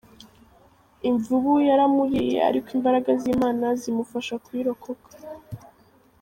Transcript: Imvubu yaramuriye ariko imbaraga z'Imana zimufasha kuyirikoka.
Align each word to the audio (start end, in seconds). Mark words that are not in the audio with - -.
Imvubu 1.09 1.51
yaramuriye 1.69 2.37
ariko 2.49 2.67
imbaraga 2.77 3.09
z'Imana 3.21 3.67
zimufasha 3.81 4.33
kuyirikoka. 4.43 5.09